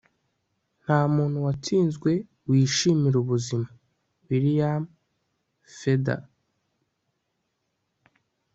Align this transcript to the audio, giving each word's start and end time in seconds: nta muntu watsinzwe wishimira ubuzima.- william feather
nta 0.83 0.99
muntu 1.15 1.37
watsinzwe 1.45 2.11
wishimira 2.49 3.15
ubuzima.- 3.23 3.67
william 4.27 4.83
feather 5.77 6.21